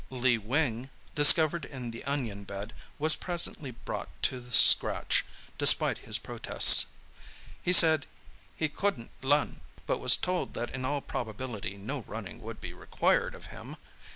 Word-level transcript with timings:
Lee 0.09 0.39
Wing, 0.39 0.89
discovered 1.13 1.63
in 1.63 1.91
the 1.91 2.03
onion 2.05 2.43
bed, 2.43 2.73
was 2.97 3.15
presently 3.15 3.69
brought 3.69 4.09
to 4.23 4.39
the 4.39 4.51
scratch, 4.51 5.23
despite 5.59 5.99
his 5.99 6.17
protests. 6.17 6.87
He 7.61 7.71
said 7.71 8.07
he 8.55 8.67
"couldn't 8.67 9.11
lun," 9.23 9.61
but 9.85 9.99
was 9.99 10.17
told 10.17 10.55
that 10.55 10.71
in 10.71 10.85
all 10.85 11.01
probability 11.01 11.77
no 11.77 11.99
running 12.07 12.41
would 12.41 12.59
be 12.59 12.73
required 12.73 13.35
of 13.35 13.45
him. 13.53 13.75